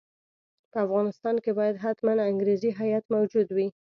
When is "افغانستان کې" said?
0.85-1.51